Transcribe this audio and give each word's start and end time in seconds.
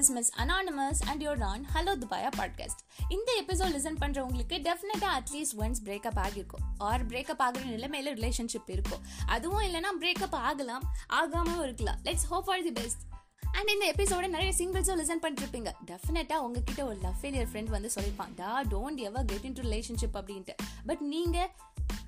Is 0.00 0.10
miss 0.10 0.32
anonymous 0.34 1.02
and 1.06 1.22
your 1.22 1.36
நான் 1.36 1.66
hello 1.74 1.94
துபாயா 2.00 2.30
podcast 2.36 2.82
இந்த 3.08 3.42
எபிசோட் 3.46 3.74
லிசன் 3.76 3.96
பண்றவங்களுக்கு 4.00 4.68
டெஃபினட்டா 4.68 5.08
அட்லீஸ்ட் 5.18 5.58
ஒன்ஸ் 5.58 5.74
பிரேக்கப் 5.84 6.18
ஆகிருக்கும். 6.18 6.64
ஆர் 6.78 7.06
பிரேக்கப் 7.06 7.38
ஆகிற 7.38 7.64
நிலைமையில 7.64 8.16
ரிலேஷன்ஷிப் 8.16 8.70
இருக்கும். 8.70 9.00
அதுவும் 9.26 9.60
இல்லைனா 9.60 9.86
பிரேக்கப் 10.00 10.34
ஆகலாம் 10.34 10.82
ஆகாமலும் 11.12 11.62
இருக்கலாம். 11.62 11.98
Let's 12.04 12.26
hope 12.28 12.44
for 12.44 12.62
the 12.62 12.72
best 12.72 13.00
and 13.52 13.68
இந்த 13.68 13.92
எபிசோட 13.96 14.28
நிறைய 14.28 14.52
சிங்கிள்ஸும் 14.58 15.00
லிசன் 15.00 15.22
பண்ணிருப்பீங்க. 15.22 15.72
டெஃபினட்டா 15.86 16.34
உங்ககிட்ட 16.34 16.84
ஒரு 16.84 16.98
லவ் 17.02 17.14
ஃபெயிலியர் 17.22 17.48
ஃப்ரெண்ட் 17.52 17.70
வந்து 17.70 17.90
சொல்லியிருப்பான். 17.94 18.34
டா 18.36 18.62
don't 18.62 18.96
ever 18.96 19.24
get 19.24 19.44
into 19.52 19.62
relationship 19.62 20.14
அப்படின்ட்டு. 20.14 20.54
பட் 20.86 21.00
நீங்கள் 21.00 21.50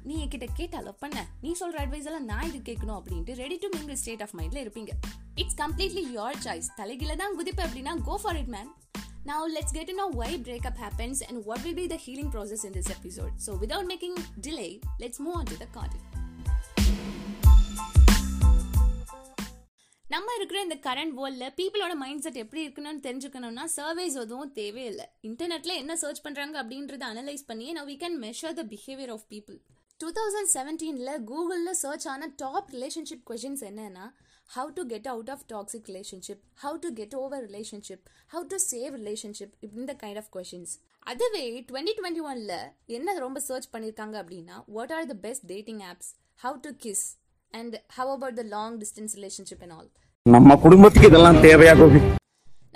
நீ 0.09 0.15
என்கிட்ட 0.23 0.47
கேட்டா 0.61 0.79
லவ் 0.87 1.01
பண்ண 1.05 1.25
நீ 1.43 1.53
சொல்ற 1.61 1.77
அட்வைஸ் 1.85 2.09
எல்லாம் 2.11 2.29
நான் 2.33 2.47
இது 2.51 2.61
கேட்கணும் 2.69 2.99
அப்படின்ட்டு 3.01 3.35
ready 3.43 3.59
to 3.65 3.69
mingle 3.77 4.01
state 4.03 4.23
of 4.27 4.37
மைண்ட்ல 4.39 4.63
இருப்பீங்க. 4.65 4.95
இட்ஸ் 5.43 5.59
கம்ப்ளீட்லி 5.63 6.05
யோர் 6.19 6.41
சாய்ஸ் 6.47 6.71
தலைகில 6.81 7.17
தான் 7.23 7.37
குதிப்பு 7.41 7.65
அப்படின்னா 7.67 7.95
go 8.11 8.17
for 8.25 8.41
it 8.45 8.55
man 8.57 8.71
Now 9.31 9.41
let's 9.55 9.73
get 9.75 9.85
to 9.89 9.95
know 9.99 10.07
why 10.19 10.29
breakup 10.47 10.77
happens 10.85 11.19
and 11.27 11.37
what 11.49 11.59
will 11.65 11.77
be 11.81 11.85
the 11.93 11.99
healing 12.05 12.31
process 12.35 12.63
in 12.69 12.73
this 12.77 12.89
episode. 12.95 13.35
So 13.45 13.51
without 13.61 13.85
making 13.91 14.15
delay, 14.47 14.71
let's 15.03 15.19
move 15.25 15.37
on 15.41 15.45
to 15.51 15.57
the 15.61 15.69
content. 15.77 16.07
நம்ம 20.05 20.35
இருக்கிற 20.39 20.59
இந்த 20.67 20.77
current 20.87 21.15
வேர்ல்டில் 21.19 21.55
பீப்புளோட 21.61 21.93
mind 22.03 22.25
set 22.25 22.41
எப்படி 22.43 22.63
இருக்குன்னு 22.65 23.05
தெரிஞ்சுக்கணும்னா 23.07 23.67
services 23.77 24.17
எதுவும் 24.25 24.53
தேவையில்லை. 24.59 25.07
இன்டர்நெட்டில் 25.29 25.79
என்ன 25.83 25.97
சர்ச் 26.03 26.25
பண்ணுறாங்க 26.27 26.57
அப்படின்றத 26.63 27.07
அனலைஸ் 27.13 27.47
பண்ணி 27.53 27.69
நான் 27.79 27.89
we 27.93 27.97
can 28.03 28.19
measure 28.27 28.59
the 28.61 28.65
behaviour 28.75 29.13
of 29.17 29.27
people 29.35 29.59
two 30.03 30.09
thousand 30.19 30.51
செவன்டீனில் 30.55 31.11
கூகுளில் 31.31 31.79
சர்ச் 31.81 32.07
ஆன 32.13 32.29
டாப் 32.43 32.71
ரிலேஷன்ஷிப் 32.75 33.25
கொஷின்ஸ் 33.31 33.63
என்னன்னா 33.69 34.05
how 34.55 34.71
to 34.79 34.83
get 34.93 35.09
out 35.13 35.31
of 35.35 35.43
toxic 35.53 35.89
relationship 35.91 36.41
how 36.63 36.79
to 36.85 36.89
get 37.01 37.15
over 37.21 37.43
relationship 37.49 38.07
how 38.33 38.43
to 38.53 38.59
save 38.65 38.93
relationship 39.01 39.53
இந்த 39.81 39.95
kind 40.03 40.21
of 40.23 40.31
questions 40.37 40.73
அதுவே 41.13 41.45
twenty 41.69 41.95
twenty 41.99 42.23
ஒன்ல 42.31 42.55
என்ன 42.97 43.15
ரொம்ப 43.27 43.41
search 43.49 43.69
பண்ணியிருக்காங்க 43.75 44.17
அப்படின்னா 44.23 44.57
what 44.77 44.95
are 44.97 45.07
the 45.13 45.17
best 45.27 45.47
dating 45.53 45.83
apps 45.91 46.11
how 46.45 46.59
to 46.67 46.73
kiss 46.87 47.05
and 47.53 47.77
how 47.99 48.11
about 48.17 48.39
the 48.41 48.45
long 48.57 48.79
distance 48.83 49.15
relationship 49.19 49.63
and 49.67 49.77
all 49.79 49.91
நம்ம 50.27 50.57
குடும்பத்துக்கு 50.65 51.11
இதெல்லாம் 51.13 51.41
தேவையா 51.47 51.75
Gopi? 51.83 52.03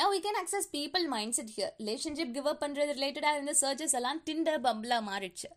Now 0.00 0.06
we 0.14 0.18
can 0.24 0.36
access 0.40 0.64
people 0.78 1.04
mindset 1.16 1.50
here. 1.56 1.68
Relationship 1.82 2.30
give 2.36 2.48
up 2.52 2.58
பண்றது 2.64 2.90
ரிலேட்டடா 2.98 3.30
இருந்த 3.36 3.52
சர்ச்சஸ் 3.62 3.94
எல்லாம் 4.00 4.18
டிண்டர் 4.28 4.58
பப்ளா 4.66 4.98
மாறிடுச்சு. 5.10 5.48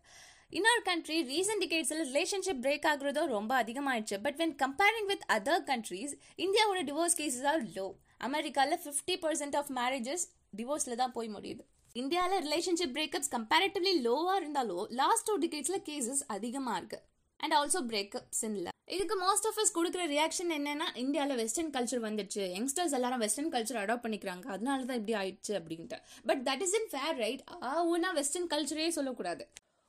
இன்னொரு 0.58 0.80
கண்ட்ரி 0.86 1.16
ரீசன்ட் 1.32 1.62
டிகேட்ஸில் 1.62 2.00
ரிலேஷன்ஷிப் 2.06 2.62
பிரேக் 2.62 2.86
ஆகுறதோ 2.92 3.22
ரொம்ப 3.34 3.52
அதிகமாயிடுச்சு. 3.62 4.16
But 4.24 4.38
when 4.40 4.54
comparing 4.62 5.08
with 5.10 5.24
other 5.34 5.62
countries 5.68 6.12
இந்தியாவோட 6.44 6.80
டிவோர்ஸ் 6.88 7.14
கேசஸ் 7.20 7.44
ஆர் 7.50 7.62
லோ 7.76 7.84
அமெரிக்காவில் 8.28 8.80
ஃபிஃப்டி 8.84 9.14
பர்சன்ட் 9.24 9.56
ஆஃப் 9.60 9.70
மேரேஜஸ் 9.78 10.24
டிவோர்ஸில் 10.60 10.98
தான் 11.02 11.14
போய் 11.18 11.30
முடியுது. 11.36 11.62
இந்தியாவில் 11.96 12.42
ரிலேஷன்ஷிப் 12.46 12.94
பிரேக்கப்ஸ் 12.96 13.30
கம்பேரிட்டிவ்லி 13.36 13.94
லோவாக 14.08 14.40
இருந்தாலும் 14.42 14.84
லாஸ்ட் 15.02 15.26
டூ 15.30 15.36
டிகேட்ஸில் 15.44 15.80
கேசஸ் 15.90 16.24
அதிகமாக 16.36 16.80
இருக்கு. 16.80 17.00
அண்ட் 17.40 17.56
ஆல்சோ 17.60 17.82
பிரேக்கப்ஸ் 17.92 18.42
இல்லை 18.50 18.74
இதுக்கு 18.96 19.16
மோஸ்ட் 19.24 19.48
ஆஃப் 19.48 19.58
அஸ் 19.62 19.74
கொடுக்குற 19.78 20.02
ரியாக்ஷன் 20.16 20.52
என்னன்னா 20.58 20.86
இந்தியாவில் 21.04 21.40
வெஸ்டர்ன் 21.44 21.72
கல்ச்சர் 21.78 22.04
வந்துடுச்சு. 22.08 22.44
யங்ஸ்டர்ஸ் 22.58 22.94
எல்லாரும் 22.98 23.24
வெஸ்டர்ன் 23.26 23.54
கல்ச்சர் 23.54 23.82
அடாப்ட் 23.84 24.06
பண்ணிக்கிறாங்க. 24.06 24.46
அதனால 24.56 24.84
தான் 24.90 25.00
இப்படி 25.02 25.16
ஆயிடுச்சு 25.22 25.54
அப்படின்ட்டு. 25.60 25.98
But 26.30 26.44
that 26.50 26.62
is 26.66 26.78
unfair 26.92 27.18
right 27.24 27.44
ஆ 27.54 27.74
ஆவுனா 27.78 28.12
வெஸ்டர்ன் 28.20 28.52
கல்ச்சரே 28.54 28.92
சொல்லக்கூடாது. 29.00 29.44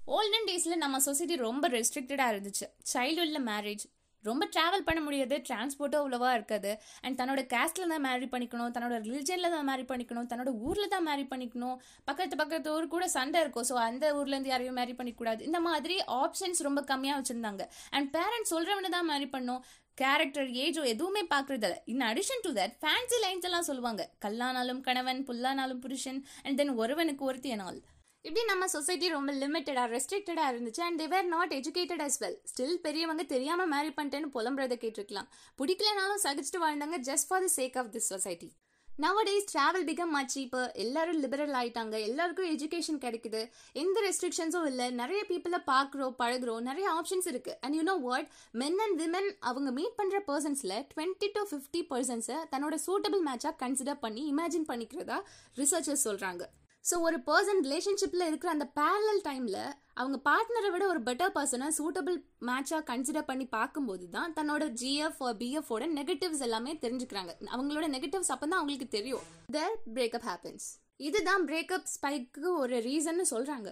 ஓல்டன் 0.07 0.47
டேஸில் 0.49 0.81
நம்ம 0.83 0.99
சொசைட்டி 1.07 1.35
ரொம்ப 1.47 1.66
ரெஸ்ட்ரிக்டடாக 1.73 2.31
இருந்துச்சு. 2.33 2.66
சைல்டுஹுட்டில் 2.91 3.45
மேரேஜ் 3.49 3.83
ரொம்ப 4.23 4.43
ட்ராவல் 4.53 4.85
பண்ண 4.88 4.99
முடியாது. 5.05 5.35
டிரான்ஸ்போர்ட்டும் 5.47 6.02
அவ்வளோவா 6.02 6.30
இருக்காது. 6.38 6.71
அண்ட் 7.03 7.17
தன்னோட 7.19 7.41
கேஸ்டில் 7.53 7.91
தான் 7.93 8.03
மேரி 8.08 8.27
பண்ணிக்கணும். 8.33 8.71
தன்னோட 8.75 8.95
ரிலிஜனில் 9.05 9.53
தான் 9.55 9.67
மேரி 9.69 9.85
பண்ணிக்கணும். 9.91 10.27
தன்னோட 10.31 10.52
ஊரில் 10.67 10.92
தான் 10.93 11.05
மேரி 11.09 11.26
பண்ணிக்கணும். 11.31 11.77
பக்கத்து 12.09 12.36
பக்கத்து 12.42 12.70
ஊர் 12.76 12.87
கூட 12.95 13.05
சண்டை 13.17 13.39
இருக்கும். 13.43 13.67
ஸோ 13.70 13.77
அந்த 13.87 14.11
ஊர்லேருந்து 14.17 14.52
யாரையும் 14.53 14.77
மேரி 14.81 14.93
பண்ணிக்கூடாது 14.99 15.48
இந்த 15.49 15.61
மாதிரி 15.70 15.95
ஆப்ஷன்ஸ் 16.21 16.61
ரொம்ப 16.67 16.83
கம்மியாக 16.92 17.20
வச்சுருந்தாங்க. 17.21 17.65
அண்ட் 17.97 18.09
பேரண்ட்ஸ் 18.17 18.53
சொல்கிறவனை 18.55 18.92
தான் 18.97 19.09
மேரி 19.11 19.30
பண்ணும். 19.36 19.64
கேரக்டர் 20.02 20.52
ஏஜோ 20.65 20.83
எதுவுமே 20.93 21.23
பார்க்கறதில்ல. 21.33 21.80
In 21.93 22.05
addition 22.11 22.45
to 22.45 22.52
that 22.59 22.76
fancy 22.83 23.20
lines 23.26 23.47
எல்லாம் 23.49 23.67
சொல்லுவாங்க. 23.70 24.03
கல்லானாலும் 24.26 24.83
கணவன் 24.89 25.23
புல்லானாலும் 25.30 25.81
புருஷன் 25.87 26.21
அண்ட் 26.45 26.59
தென் 26.61 26.76
ஒருவனுக்கு 26.83 27.26
ஒருத்தி 27.31 27.52
என் 27.55 27.65
ஆல் 27.70 27.81
இப்படி 28.26 28.42
நம்ம 28.49 28.65
சொசைட்டி 28.73 29.08
ரொம்ப 29.14 29.32
லிமிட்டடா 29.33 29.83
ரெஸ்ட்ரிக்டடா 29.93 30.43
இருந்துச்சு 30.52 30.82
and 30.87 30.99
they were 31.02 31.30
not 31.32 31.54
educated 31.58 32.04
as 32.05 32.17
well 32.23 32.36
still 32.52 32.76
பெரியவங்க 32.83 33.23
தெரியாம 33.32 33.65
மேரி 33.71 33.92
பண்ணிட்டேன்னு 33.95 34.30
புலம்புறதை 34.36 34.76
கேட்டிருக்கலாம். 34.83 35.30
பிடிக்கலனாலும் 35.59 36.21
சகிச்சுட்டு 36.26 36.59
வாழ்ந்தாங்க 36.65 36.98
just 37.08 37.27
for 37.30 37.43
the 37.45 37.52
sake 37.55 37.77
of 37.82 37.89
this 37.95 38.09
society 38.14 38.49
nowadays 38.89 39.49
travel 39.52 39.87
become 39.89 40.14
much 40.17 40.33
cheaper 40.36 40.70
எல்லாரும் 40.83 41.20
லிபரல் 41.23 41.55
ஆயிட்டாங்க. 41.59 41.95
எல்லாருக்கும் 42.09 42.49
எஜுகேஷன் 42.54 43.02
கிடைக்குது. 43.05 43.42
எந்த 43.83 43.98
ரெஸ்ட்ரிக்ஷன்ஸும் 44.08 44.67
இல்லை. 44.71 44.88
நிறைய 45.02 45.21
பீப்புளை 45.30 45.59
பார்க்குறோம் 45.73 46.15
பழகுறோம். 46.21 46.61
நிறைய 46.70 46.88
ஆப்ஷன்ஸ் 46.99 47.30
இருக்கு. 47.33 47.53
And 47.64 47.76
you 47.77 47.83
know 47.92 47.98
what 48.08 48.30
men 48.61 48.80
and 48.86 48.98
women 49.03 49.30
அவங்க 49.52 49.71
மீட் 49.80 49.99
பண்ணுற 50.02 50.20
பர்சன்ஸில் 50.32 50.77
டுவெண்ட்டி 50.93 51.30
டு 51.38 51.43
ஃபிஃப்டி 51.52 51.83
பர்சன்ஸை 51.93 52.39
தன்னோட 52.55 52.77
சூட்டபிள் 52.88 53.23
மேட்சாக 53.30 53.55
கன்சிடர் 53.64 54.03
பண்ணி 54.08 54.26
இமேஜின் 54.33 54.71
பண்ணிக்கிறதா 54.71 55.20
ரிசர்ச்சர்ஸ் 55.61 56.08
சொல்கிறாங்க 56.09 56.45
ஸோ 56.86 56.95
ஒரு 56.99 57.17
பர்சன் 57.19 57.59
ரிலேஷன்ஷிப்பில் 57.65 58.27
இருக்கிற 58.27 58.49
அந்த 58.52 58.65
பேரலல் 58.80 59.21
டைமில் 59.23 59.59
அவங்க 59.93 60.17
பார்ட்னரை 60.30 60.69
விட 60.71 60.83
ஒரு 60.87 61.02
பெட்டர் 61.08 61.33
பர்சனை 61.36 61.67
சூட்டபிள் 61.77 62.17
மேட்சாக 62.47 62.81
கன்சிடர் 62.89 63.27
பண்ணி 63.30 63.45
பார்க்கும்போது 63.47 64.05
தான் 64.09 64.33
தன்னோட 64.37 64.65
ஜிஎஃப் 64.81 65.21
பிஎஃபோட 65.41 65.86
நெகட்டிவ்ஸ் 65.97 66.43
எல்லாமே 66.47 66.73
தெரிஞ்சுக்கிறாங்க. 66.81 67.33
அவங்களோட 67.55 67.87
நெகட்டிவ்ஸ் 67.95 68.33
அப்போ 68.36 68.45
தான் 68.47 68.59
அவங்களுக்கு 68.59 68.87
தெரியும். 68.97 69.25
தேர் 69.52 69.75
பிரேக்கப் 69.95 70.27
ஹேப்பன்ஸ் 70.30 70.67
இதுதான் 70.99 71.45
பிரேக்கப் 71.45 71.87
ஸ்பைக்கு 71.95 72.49
ஒரு 72.64 72.75
ரீசன்னு 72.89 73.25
சொல்கிறாங்க 73.33 73.70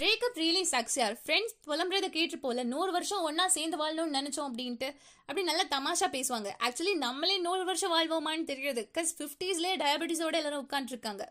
பிரேக்கப் 0.00 0.38
ரியலி 0.40 0.60
சக்ஸ் 0.70 0.94
யார் 0.98 1.14
ஃப்ரெண்ட்ஸ் 1.22 1.54
புலம்புறத 1.66 2.06
கேட்டு 2.14 2.36
போல 2.44 2.62
நூறு 2.70 2.90
வருஷம் 2.92 3.24
ஒன்னா 3.26 3.44
சேர்ந்து 3.54 3.76
வாழணும்னு 3.80 4.16
நினைச்சோம் 4.18 4.46
அப்படின்ட்டு 4.48 4.88
அப்படி 5.26 5.42
நல்லா 5.48 5.64
தமாஷா 5.74 6.06
பேசுவாங்க. 6.14 6.48
ஆக்சுவலி 6.66 6.94
நம்மளே 7.02 7.36
நூறு 7.46 7.64
வருஷம் 7.64 7.92
வாழ்வோமான்னு 7.94 8.44
தெரியாது 8.50 8.82
பிகாஸ் 8.88 9.10
ஃபிஃப்டிஸ்லேயே 9.18 9.74
டயபெட்டிஸோட 9.82 10.38
எல்லாரும் 10.40 10.64
உட்காந்துருக்காங்க 10.66 11.24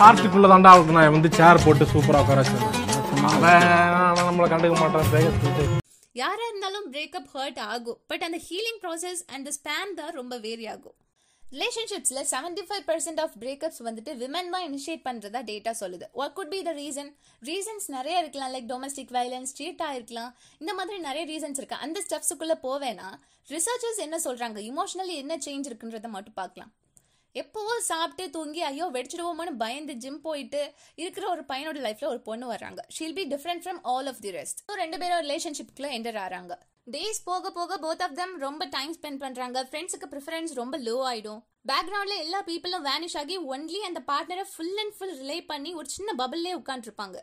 ஹார்ட்டுக்குள்ள 0.00 0.50
தாண்டா 0.52 0.72
அவருக்கு 0.74 0.96
நான் 0.98 1.16
வந்து 1.16 1.30
சேர் 1.38 1.62
போட்டு 1.66 1.86
சூப்பரா 1.94 2.20
உட்கார 2.24 2.42
வச்சிருந்தேன். 2.42 2.76
அவன் 3.30 3.66
அவன் 4.10 4.28
நம்மளை 4.28 4.48
கண்டுக்க 4.54 4.76
மாட்டான். 4.82 5.08
பிரேக்கப் 5.14 5.80
யாரா 6.22 6.44
இருந்தாலும் 6.50 6.86
பிரேக்கப் 6.92 7.32
ஹர்ட் 7.36 7.62
ஆகும். 7.72 7.98
பட் 8.12 8.26
அந்த 8.28 8.40
ஹீலிங் 8.48 8.80
ப்ராசஸ் 8.84 9.24
அண்ட் 9.36 9.48
ஸ்பேன் 9.58 9.96
தான் 10.00 10.14
ரொம்ப 10.20 10.34
வேரி 10.46 10.66
ஆகும் 10.74 10.96
ரிலேஷன்ஷிப்ஸில் 11.54 12.20
seventy 12.30 12.62
five 12.68 12.84
percent 12.88 13.20
of 13.24 13.34
breakups 13.42 13.80
வந்துட்டு 13.86 14.12
விமன் 14.20 14.48
தான் 14.54 14.64
இனிஷியேட் 14.68 15.02
பண்ணுறதா 15.08 15.40
டேட்டா 15.50 15.72
சொல்லுது. 15.80 16.06
What 16.20 16.34
could 16.38 16.50
be 16.54 16.60
the 16.68 16.72
reason 16.80 17.10
reasons 17.48 17.86
நிறைய 17.96 18.22
இருக்கலாம். 18.22 18.52
லைக் 18.54 18.66
டொமஸ்டிக் 18.72 19.12
வயலன்ஸ் 19.16 19.52
ஸ்ட்ரீட்டாக 19.52 19.98
இருக்கலாம் 19.98 20.32
இந்த 20.62 20.72
மாதிரி 20.78 20.96
நிறைய 21.08 21.24
ரீசன்ஸ் 21.32 21.60
இருக்கு. 21.60 21.78
அந்த 21.86 22.00
ஸ்டெப்ஸுக்குள்ளே 22.06 22.56
போவேன்னா 22.66 23.08
ரிசர்ச்சர்ஸ் 23.54 24.02
என்ன 24.06 24.18
சொல்கிறாங்க 24.26 24.58
இமோஷனலி 24.70 25.16
என்ன 25.22 25.36
சேஞ்ச் 25.46 25.70
இருக்குன்றதை 25.70 26.10
மட்டும் 26.16 26.38
பார்க்கலாம். 26.42 26.72
எப்போவோ 27.42 27.76
சாப்பிட்டு 27.92 28.24
தூங்கி 28.34 28.60
ஐயோ 28.72 28.86
வெடிச்சிடுவோமோன்னு 28.98 29.54
பயந்து 29.64 29.94
ஜிம் 30.02 30.20
போயிட்டு 30.28 30.60
இருக்கிற 31.02 31.24
ஒரு 31.36 31.42
பையனோட 31.52 31.78
லைஃப்ல 31.86 32.12
ஒரு 32.14 32.20
பொண்ணு 32.28 32.46
வர்றாங்க. 32.54 32.80
She'll 32.96 33.16
be 33.18 33.24
different 33.32 33.64
from 33.64 33.80
all 33.94 34.10
of 34.12 34.22
the 34.26 34.32
rest 34.40 34.60
so 34.66 34.74
ரெண்டு 34.82 34.98
பேரும் 35.02 35.22
ரிலேஷன்ஷிப்குள்ள 35.26 35.90
என்டர் 35.98 36.20
ஆறாங்க. 36.26 36.54
டேஸ் 36.92 37.20
போக 37.24 37.50
போக 37.50 37.76
போத் 37.84 38.02
ஆஃப் 38.06 38.16
தம் 38.18 38.32
ரொம்ப 38.38 38.62
டைம் 38.74 38.90
ஸ்பெண்ட் 38.96 39.20
பண்றாங்க. 39.22 39.58
ஃப்ரெண்ட்ஸுக்கு 39.68 40.06
ப்ரிஃபரன்ஸ் 40.10 40.50
ரொம்ப 40.58 40.78
லோ 40.78 40.96
ஆயிடும். 41.10 41.38
பேக்ரவுண்ட்ல 41.70 42.16
எல்லா 42.24 42.40
பீப்புளும் 42.48 42.84
வேனிஷ் 42.88 43.16
ஆகி 43.20 43.36
ஒன்லி 43.52 43.78
அந்த 43.88 44.00
பார்ட்னரை 44.10 44.44
ஃபுல் 44.50 44.80
அண்ட் 44.82 44.94
ஃபுல் 44.96 45.14
ரிலே 45.20 45.38
பண்ணி 45.46 45.70
ஒரு 45.74 45.88
சின்ன 45.94 46.12
பபிள்லேயே 46.18 46.58
உட்காந்துருப்பாங்க 46.60 47.16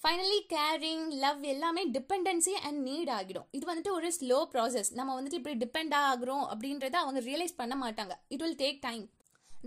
ஃபைனலி 0.00 0.40
கேரிங் 0.54 1.06
லவ் 1.24 1.42
எல்லாமே 1.52 1.82
டிபெண்டன்சி 1.90 2.54
அண்ட் 2.68 2.80
நீட் 2.88 3.10
ஆகிடும். 3.18 3.46
இது 3.50 3.64
வந்துட்டு 3.72 3.92
ஒரு 3.98 4.08
ஸ்லோ 4.18 4.38
ப்ராசஸ் 4.52 4.90
நம்ம 4.98 5.14
வந்துட்டு 5.20 5.38
இப்படி 5.40 5.56
டிபெண்ட் 5.64 5.94
ஆகிறோம் 6.10 6.44
அப்படின்றத 6.52 6.96
அவங்க 7.04 7.20
ரியலைஸ் 7.30 7.60
பண்ண 7.60 7.74
மாட்டாங்க. 7.84 8.14
It 8.28 8.44
will 8.44 8.60
take 8.64 8.78
time 8.80 9.04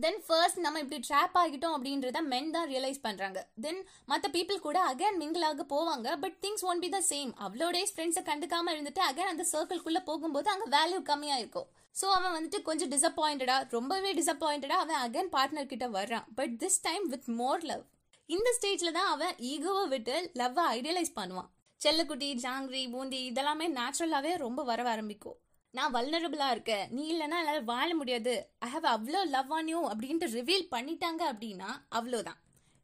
then 0.04 0.20
first 0.26 0.60
நம்ம 0.64 0.80
இப்படி 0.84 1.00
ட்ராப் 1.08 1.36
ஆகிட்டோம் 1.42 1.74
அப்படின்றத 1.76 2.20
மென் 2.32 2.52
தான் 2.56 2.68
ரியலைஸ் 2.72 3.02
பண்றாங்க. 3.06 3.40
தென் 3.64 3.80
மற்ற 4.12 4.26
பீப்புள் 4.36 4.62
கூட 4.66 4.78
அகைன் 4.92 5.18
மிங்கிள் 5.22 5.46
ஆக 5.48 5.66
போவாங்க 5.74 6.10
but 6.24 6.36
things 6.44 6.66
won't 6.72 6.82
be 6.84 6.90
the 6.96 7.00
same 7.10 7.32
அவ்வளோ 7.46 7.68
டேஸ் 7.76 7.94
ஃப்ரெண்ட்ஸை 7.96 8.24
கண்டுக்காம 8.30 8.74
இருந்துட்டு 8.76 9.02
அகைன் 9.10 9.32
அந்த 9.32 9.46
சர்க்கிள்குள்ள 9.52 10.02
போகும்போது 10.10 10.50
அங்கே 10.54 10.68
வேல்யூ 10.76 11.00
கம்மியா 11.10 11.38
இருக்கும் 11.42 11.68
ஸோ 11.96 12.08
அவன் 12.18 12.36
வந்துட்டு 12.38 12.60
கொஞ்சம் 12.70 12.92
டிசப்பாயிண்டடா 12.94 13.58
ரொம்பவே 13.76 14.12
டிசப்பாயிண்டடா 14.20 14.78
அவன் 14.84 15.02
அகைன் 15.06 15.32
பார்ட்னர் 15.36 15.72
கிட்ட 15.74 15.88
வர்றான். 15.98 16.28
But 16.40 16.56
this 16.64 16.82
time 16.88 17.06
with 17.14 17.30
more 17.42 17.66
love 17.72 17.84
இந்த 18.30 18.50
ஸ்டேஜில் 18.58 18.98
தான் 19.00 19.12
அவன் 19.14 19.36
ஈகோவை 19.52 19.86
விட்டு 19.94 20.16
லவ்வை 20.42 20.66
ஐடியலைஸ் 20.78 21.14
பண்ணுவான். 21.20 21.50
செல்லக்குட்டி 21.82 22.30
ஜாங்கிரி 22.46 22.84
பூந்தி 22.94 23.20
இதெல்லாமே 23.32 23.68
நேச்சுரலாகவே 23.78 24.34
ரொம்ப 24.46 24.64
வர 24.70 24.90
ஆரம்பிக்கும். 24.94 25.38
நான் 25.78 25.94
வல்னரபிளாக 25.94 26.54
இருக்கேன். 26.56 26.86
நீ 26.96 27.04
இல்லைன்னா 27.14 27.38
என்னால் 27.42 27.68
வாழ 27.74 27.90
முடியாது. 27.96 28.34
ஐ 28.66 28.70
ஹாவ் 28.76 28.88
அவ்வளோ 28.94 29.20
லவ் 29.36 29.52
ஆன் 29.58 29.68
யூ 29.68 29.82
அப்படின்ட்டு 29.90 30.28
ரிவீல் 30.38 30.66
பண்ணிட்டாங்க 30.76 31.22
அப்படின்னா 31.34 31.70
அவ்வளோதான் 31.98 32.40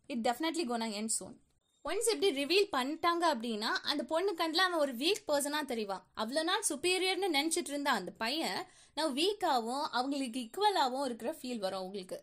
it 0.10 0.24
definitely 0.28 0.66
gonna 0.72 0.88
end 1.00 1.12
soon 1.18 1.36
once 1.86 2.10
இப்படி 2.12 2.30
ரிவீல் 2.42 2.68
பண்ணிட்டாங்க 2.76 3.24
அப்படின்னா 3.34 3.72
அந்த 3.92 4.04
பொண்ணு 4.12 4.32
கண்டில் 4.34 4.66
அவன் 4.66 4.84
ஒரு 4.86 4.94
வீக் 5.02 5.26
பர்சனாக 5.28 5.66
தெரிவான். 5.72 6.04
அவ்வளோ 6.22 6.44
நாள் 6.44 6.68
சுப்பீரியர்னு 6.70 7.28
நினச்சிட்டு 7.38 7.72
இருந்தான் 7.74 8.00
அந்த 8.02 8.12
பையன். 8.24 8.60
நான் 8.98 9.14
வீக்காகவும் 9.20 9.86
அவங்களுக்கு 9.98 10.40
ஈக்குவலாகவும் 10.46 11.06
இருக்கிற 11.06 11.32
ஃபீல் 11.40 11.64
வரும் 11.66 11.84
உங்களுக்கு 11.88 12.18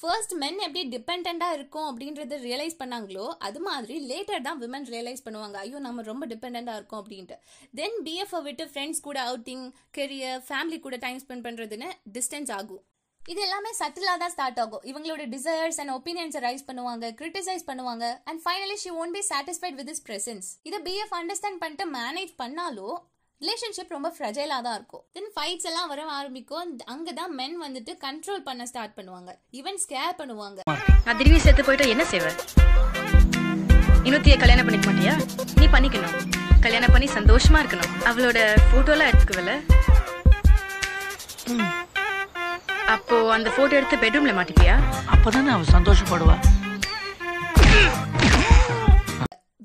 ஃபர்ஸ்ட் 0.00 0.32
மென் 0.40 0.58
எப்படி 0.64 0.82
டிபெண்ட்டாக 0.92 1.54
இருக்கும் 1.56 1.86
அப்படின்றத 1.90 2.36
ரியலைஸ் 2.48 2.76
பண்ணாங்களோ 2.82 3.24
அது 3.46 3.60
மாதிரி 3.68 3.94
லேட்டர் 4.10 4.44
தான் 4.48 4.60
விமன் 4.64 4.86
ரியலைஸ் 4.94 5.24
பண்ணுவாங்க. 5.26 5.56
ஐயோ 5.64 5.78
நம்ம 5.86 6.04
ரொம்ப 6.10 6.26
டிபெண்ட்டாக 6.32 6.78
இருக்கோம் 6.80 7.00
அப்படின்ட்டு. 7.02 7.36
தென் 7.78 7.98
பிஎஃப்ஐ 8.06 8.40
விட்டு 8.46 8.66
ஃப்ரெண்ட்ஸ் 8.70 9.02
கூட 9.08 9.18
அவுட்டிங் 9.30 9.64
கெரியர் 9.98 10.44
ஃபேமிலி 10.50 10.78
கூட 10.86 10.98
டைம் 11.06 11.18
ஸ்பெண்ட் 11.24 11.46
பண்ணுறதுன்னு 11.48 11.88
டிஸ்டன்ஸ் 12.16 12.52
ஆகும். 12.58 12.82
இது 13.20 13.40
எல்லாமே 13.46 13.70
சட்டிலாக 13.80 14.18
தான் 14.22 14.32
ஸ்டார்ட் 14.34 14.60
ஆகும். 14.62 14.84
இவங்களோட 14.90 15.22
டிசைர்ஸ் 15.34 15.78
அண்ட் 15.82 15.94
ஒப்பீனியன்ஸை 15.98 16.40
ரைஸ் 16.48 16.68
பண்ணுவாங்க 16.68 17.10
கிரிட்டிசைஸ் 17.20 17.68
பண்ணுவாங்க 17.70 18.04
and 18.30 18.40
finally 18.44 18.76
she 18.84 18.92
won't 19.02 19.16
be 19.18 19.22
satisfied 19.32 19.78
with 19.80 19.92
his 19.94 20.04
presence 20.08 20.48
இதை 20.70 20.80
பிஎஃப் 20.88 21.14
அண்டர்ஸ்டாண்ட் 21.20 21.62
பண்ணிட்டு 21.64 21.86
மேனேஜ் 22.00 22.32
பண்ணாலும் 22.42 22.96
ரிலேஷன்ஷிப் 23.42 23.92
ரொம்ப 23.94 24.08
ஃப்ரெஜைலாக 24.14 24.62
தான் 24.66 24.76
இருக்கும். 24.78 25.02
தென் 25.16 25.28
ஃபைட்ஸ் 25.34 25.66
எல்லாம் 25.70 25.88
வர 25.90 26.04
ஆரம்பிக்கும். 26.18 26.70
அங்கே 26.92 27.12
தான் 27.18 27.32
மென் 27.40 27.56
வந்துட்டு 27.64 27.92
கண்ட்ரோல் 28.04 28.40
பண்ண 28.48 28.62
ஸ்டார்ட் 28.70 28.94
பண்ணுவாங்க. 28.96 29.30
ஈவன் 29.58 29.78
ஸ்கேர் 29.82 30.16
பண்ணுவாங்க. 30.20 30.60
நான் 31.06 31.18
திரும்பி 31.20 31.38
செத்து 31.44 31.64
போயிட்டா 31.68 31.86
என்ன 31.94 32.04
செய்வ? 32.12 32.26
இன்னொத்திய 34.08 34.36
கல்யாணம் 34.42 34.66
பண்ணிக்க 34.68 34.86
மாட்டியா? 34.90 35.14
நீ 35.60 35.66
பண்ணிக்கணும். 35.74 36.16
கல்யாணம் 36.64 36.94
பண்ணி 36.94 37.08
சந்தோஷமா 37.18 37.60
இருக்கணும். 37.62 37.92
அவளோட 38.10 38.38
போட்டோலாம் 38.72 39.10
எடுத்துக்குவல. 39.10 39.52
அப்போ 42.94 43.16
அந்த 43.36 43.48
போட்டோ 43.58 43.76
எடுத்து 43.80 43.98
பெட்ரூம்ல 44.04 44.34
மாட்டிப்பியா? 44.40 44.74
அப்பதானே 45.16 45.52
அவ 45.58 45.68
சந்தோஷப்படுவா. 45.76 46.36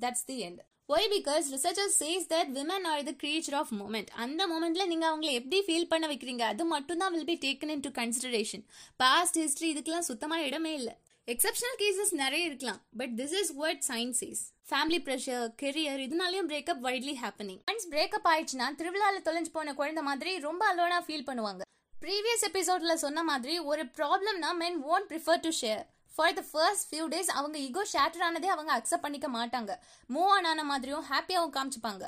That's 0.05 0.27
the 0.29 0.37
end 0.47 0.61
why 0.89 1.07
because 1.13 1.45
researcher 1.53 1.91
says 1.99 2.25
that 2.31 2.49
women 2.55 2.85
are 2.89 3.03
the 3.09 3.11
creature 3.21 3.55
of 3.59 3.69
moment 3.77 4.09
அந்த 4.23 4.41
மூமெண்ட்ல 4.51 4.83
நீங்க 4.89 5.05
அவங்கள 5.09 5.29
எப்படி 5.39 5.59
ஃபீல் 5.67 5.87
பண்ண 5.91 6.05
வைக்கிறீங்க 6.11 6.43
அது 6.53 6.63
மட்டும் 6.71 7.01
தான் 7.01 7.13
will 7.13 7.29
be 7.29 7.35
taken 7.45 7.71
into 7.85 7.91
consideration 7.99 8.63
past 9.03 9.37
history 9.41 9.67
இதுக்கெல்லாம் 9.73 10.07
சுத்தமாக 10.09 10.47
இடமே 10.47 10.73
இல்லை. 10.79 10.93
எக்ஸப்ஷனல் 11.27 11.77
கேசஸ் 11.83 12.11
நிறைய 12.23 12.49
இருக்கலாம் 12.49 12.81
but 13.01 13.13
this 13.19 13.35
is 13.41 13.51
what 13.61 13.81
science 13.89 14.21
is 14.29 14.41
family 14.71 14.99
pressure 15.07 15.45
career 15.63 16.03
இதனாலயும் 16.07 16.49
breakup 16.51 16.83
widely 16.87 17.15
happening 17.23 17.61
once 17.71 17.87
breakup 17.93 18.27
ஆயிடுச்சுன்னா 18.33 18.67
திருவிழால 18.81 19.23
தொலைஞ்சு 19.29 19.53
போன 19.57 19.75
குழந்தை 19.79 20.03
மாதிரி 20.09 20.33
ரொம்ப 20.47 20.63
அலோனா 20.71 20.99
ஃபீல் 21.07 21.27
பண்ணுவாங்க. 21.29 21.61
ப்ரீவியஸ் 21.93 22.45
எபிசோட்ல 22.51 22.95
சொன்ன 23.05 23.23
மாதிரி 23.31 23.55
ஒரு 23.71 23.85
ப்ராப்ளம்னா 23.99 24.51
men 24.63 24.79
won't 24.93 25.09
prefer 25.13 25.43
to 25.45 25.53
share 25.61 25.83
for 26.15 26.35
the 26.39 26.41
first 26.51 26.85
few 26.89 27.05
days 27.13 27.31
அவங்க 27.39 27.57
ஈகோ 27.67 27.83
ஷேட்டர் 27.93 28.25
ஆனதே 28.27 28.49
அவங்க 28.55 28.71
அக்செப்ட் 28.79 29.05
பண்ணிக்க 29.05 29.27
மாட்டாங்க. 29.37 29.71
மூவ் 30.15 30.31
ஆன் 30.35 30.49
ஆன 30.51 30.63
மாதிரியும் 30.71 31.05
ஹாப்பியாகவும் 31.11 31.55
காமிச்சுப்பாங்க. 31.57 32.05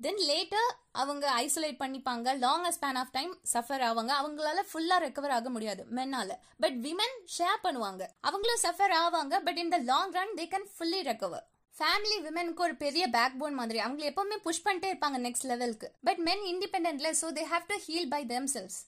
தென் 0.00 0.20
லேட்டர் 0.28 0.70
அவங்க 1.00 1.24
ஐசோலேட் 1.42 1.80
பண்ணிப்பாங்க. 1.82 2.28
Long 2.44 2.64
span 2.76 2.98
of 3.00 3.12
time 3.16 3.32
suffer 3.52 3.82
ஆவாங்க. 3.88 4.12
அவங்களால 4.20 4.62
ஃபுல்லா 4.70 4.96
ரெக்கவர் 5.04 5.34
ஆக 5.36 5.50
முடியாது 5.56 5.82
மென்னால 5.98 6.38
பட் 6.64 6.76
விமன் 6.86 7.16
ஷேர் 7.36 7.60
பண்ணுவாங்க. 7.66 8.02
அவங்களும் 8.28 8.62
சஃபர் 8.66 8.94
ஆவாங்க 9.02 9.40
but 9.48 9.60
in 9.62 9.72
the 9.74 9.80
long 9.90 10.14
run 10.18 10.34
they 10.40 10.46
can 10.54 10.68
fully 10.76 11.02
recover 11.10 11.44
family 11.74 12.16
விமனுக்கு 12.24 12.64
ஒரு 12.66 12.74
பெரிய 12.82 13.04
பேக் 13.14 13.38
போன் 13.42 13.58
மாதிரி. 13.60 13.78
அவங்க 13.84 14.02
எப்பவுமே 14.10 14.36
புஷ் 14.46 14.64
பண்ணிட்டே 14.64 14.90
இருப்பாங்க 14.92 15.18
நெக்ஸ்ட் 15.26 15.46
லெவலுக்கு 15.52 15.88
but 16.08 16.20
men 16.28 16.44
இண்டிபெண்டன்ட்ல 16.52 17.10
so 17.20 17.28
they 17.38 17.44
have 17.52 17.70
to 17.70 17.78
heal 17.86 18.10
by 18.14 18.22
themselves 18.54 18.78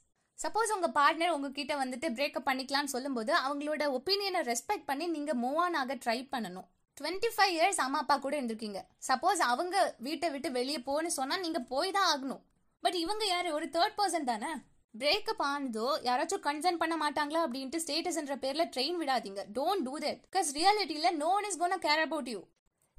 suppose 0.42 0.72
உங்க 0.74 0.88
பார்ட்னர் 0.96 1.34
உங்ககிட்ட 1.34 1.74
வந்துட்டு 1.82 2.06
பிரேக்கப் 2.16 2.48
பண்ணிக்கலாம்னு 2.48 2.92
சொல்லும்போது 2.94 3.32
அவங்களோட 3.46 3.82
ஒப்பீனியனை 3.98 4.40
ரெஸ்பெக்ட் 4.50 4.88
பண்ணி 4.90 5.06
நீங்க 5.06 5.34
மூவ் 5.34 5.58
ஆன் 5.64 5.76
ஆக 5.80 5.94
ட்ரை 5.94 6.18
பண்ணணும். 6.34 6.66
டுவெண்ட்டி 6.96 7.28
ஃபைவ் 7.36 7.52
இயர்ஸ் 7.56 7.80
அம்மா 7.84 7.98
அப்பா 7.98 8.16
கூட 8.16 8.34
இருந்திருக்கீங்க. 8.40 8.80
சப்போஸ் 9.08 9.40
அவங்க 9.52 9.76
வீட்டை 9.98 10.30
விட்டு 10.30 10.50
வெளியே 10.50 10.80
போன்னு 10.88 11.10
சொன்னா 11.18 11.36
நீங்க 11.36 11.60
போய் 11.72 11.94
தான் 11.96 12.08
ஆகணும். 12.12 12.42
பட் 12.84 12.94
இவங்க 12.94 13.24
யாரு? 13.26 13.48
ஒரு 13.54 13.66
தேர்ட் 13.76 13.98
பர்சன் 14.00 14.30
தானே? 14.30 14.50
பிரேக்கப் 14.94 15.42
ஆனதோ 15.50 15.86
யாராச்சும் 16.08 16.44
கன்சர்ன் 16.48 16.80
பண்ண 16.82 16.96
மாட்டாங்களா 17.04 17.40
அப்படின்ட்டு 17.46 17.82
ஸ்டேட்டஸ்ன்ற 17.84 18.34
பேர்ல 18.44 18.64
ட்ரெயின் 18.74 19.00
விடாதீங்க. 19.02 19.42
Don't 19.58 19.86
do 19.88 19.94
that 20.06 20.20
because 20.26 20.50
ரியாலிட்டியில 20.58 21.10
no 21.22 21.30
one 21.38 21.48
is 21.50 21.60
gonna 21.62 21.78
care 21.86 22.02
about 22.06 22.30
you 22.34 22.40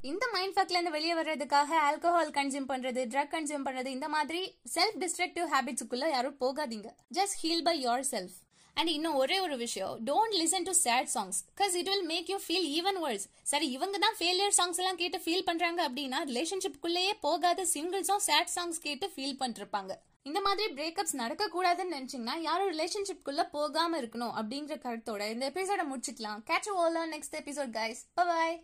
இந்த 0.09 0.25
மைண்ட் 0.33 0.53
ஃபேக்ல 0.55 0.75
இருந்து 0.77 0.93
வெளியே 0.95 1.13
வர்றதுக்காக 1.19 1.69
ஆல்கஹால் 1.87 2.31
கன்சியூம் 2.37 2.67
பண்றது 2.71 3.01
ட்ரக் 3.13 3.31
கன்சியூம் 3.35 3.63
பண்றது 3.67 3.89
இந்த 3.97 4.07
மாதிரி 4.15 4.41
செல்ஃப் 4.73 4.97
டிஸ்ட்ரக்டிவ் 5.03 5.47
ஹேபிட்ஸுக்குள்ள 5.53 6.07
யாரும் 6.11 6.35
போகாதீங்க. 6.43 6.89
Just 7.17 7.37
heal 7.43 7.63
by 7.67 7.73
yourself 8.11 8.35
and 8.77 8.91
இன்னும் 8.95 9.17
ஒரே 9.21 9.37
ஒரு 9.45 9.55
விஷயம் 9.63 9.93
don't 10.09 10.35
listen 10.41 10.67
to 10.69 10.73
sad 10.81 11.09
songs 11.15 11.37
because 11.51 11.75
it 11.79 11.89
will 11.91 12.05
make 12.11 12.29
you 12.33 12.37
feel 12.45 12.67
even 12.79 12.99
worse 13.05 13.25
சரி 13.51 13.69
இவங்க 13.77 13.97
தான் 14.05 14.17
ஃபெயிலியர் 14.19 14.55
சாங்ஸ் 14.59 14.81
எல்லாம் 14.83 14.99
கேட்டு 15.01 15.21
ஃபீல் 15.25 15.47
பண்றாங்க 15.49 15.81
அப்படின்னா 15.87 16.19
ரிலேஷன்ஷிப்குள்ளேயே 16.31 17.15
போகாத 17.25 17.65
சிங்கிள்ஸும் 17.73 18.23
சேட் 18.29 18.53
சாங்ஸ் 18.55 18.79
கேட்டு 18.87 19.09
ஃபீல் 19.15 19.37
பண்ணிருப்பாங்க 19.41 19.91
இந்த 20.29 20.39
மாதிரி 20.41 20.67
பிரேக்கப்ஸ் 20.77 21.17
நடக்க 21.23 21.49
கூடாதுன்னு 21.55 21.95
நினைச்சீங்கன்னா 21.97 22.37
யாரும் 22.47 22.71
ரிலேஷன்ஷிப்குள்ள 22.75 23.41
போகாம 23.57 23.97
இருக்கணும் 24.03 24.35
அப்படிங்கிற 24.39 24.77
கருத்தோட 24.85 25.23
இந்த 25.33 25.45
எபிசோட 25.53 25.81
முடிச்சுக்கலாம். 25.91 26.39
கேட்ச் 26.51 26.71
ஓலா 26.83 27.03
நெக்ஸ்ட் 27.15 27.37
எபிசோட் 27.41 27.73
கைஸ் 27.81 28.03
பாய் 28.21 28.55